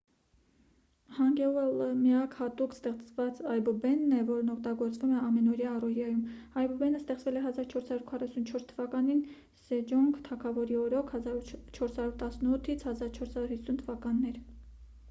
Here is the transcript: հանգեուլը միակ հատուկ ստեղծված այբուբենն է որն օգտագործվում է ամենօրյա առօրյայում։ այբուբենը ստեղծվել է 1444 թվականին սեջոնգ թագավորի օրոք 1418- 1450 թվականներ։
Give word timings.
հանգեուլը 1.15 1.89
միակ 1.97 2.31
հատուկ 2.37 2.71
ստեղծված 2.75 3.41
այբուբենն 3.55 4.15
է 4.19 4.21
որն 4.29 4.49
օգտագործվում 4.53 5.11
է 5.17 5.19
ամենօրյա 5.27 5.73
առօրյայում։ 5.75 6.23
այբուբենը 6.63 7.03
ստեղծվել 7.03 7.37
է 7.43 7.45
1444 7.51 8.67
թվականին 8.73 9.23
սեջոնգ 9.69 10.19
թագավորի 10.31 10.79
օրոք 10.89 11.15
1418- 11.21 12.43
1450 12.51 13.81
թվականներ։ 13.85 14.45